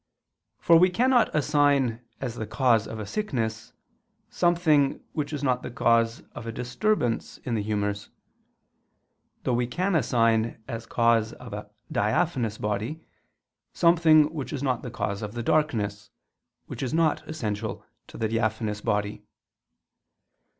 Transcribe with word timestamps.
For 0.57 0.77
we 0.77 0.89
cannot 0.89 1.29
assign 1.35 2.01
as 2.19 2.33
the 2.33 2.47
cause 2.47 2.87
of 2.87 2.97
a 2.97 3.05
sickness, 3.05 3.71
something 4.31 4.99
which 5.13 5.31
is 5.31 5.43
not 5.43 5.61
the 5.61 5.69
cause 5.69 6.21
of 6.33 6.47
a 6.47 6.51
disturbance 6.51 7.37
in 7.43 7.53
the 7.53 7.61
humors: 7.61 8.09
though 9.43 9.53
we 9.53 9.67
can 9.67 9.93
assign 9.93 10.59
as 10.67 10.87
cause 10.87 11.33
of 11.33 11.53
a 11.53 11.69
diaphanous 11.91 12.57
body, 12.57 13.03
something 13.73 14.33
which 14.33 14.51
is 14.51 14.63
not 14.63 14.81
the 14.81 14.89
cause 14.89 15.21
of 15.21 15.33
the 15.33 15.43
darkness, 15.43 16.09
which 16.65 16.81
is 16.81 16.95
not 16.95 17.21
essential 17.29 17.85
to 18.07 18.17
the 18.17 18.27
diaphanous 18.27 18.81
body. 18.81 19.21